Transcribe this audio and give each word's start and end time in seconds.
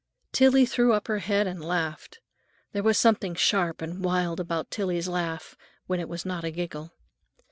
Tillie 0.31 0.65
threw 0.65 0.93
up 0.93 1.07
her 1.07 1.19
head 1.19 1.45
and 1.45 1.63
laughed; 1.63 2.21
there 2.71 2.81
was 2.81 2.97
something 2.97 3.35
sharp 3.35 3.83
and 3.83 4.03
wild 4.03 4.39
about 4.39 4.71
Tillie's 4.71 5.07
laugh—when 5.07 5.99
it 5.99 6.09
was 6.09 6.25
not 6.25 6.43
a 6.43 6.49
giggle. 6.49 6.91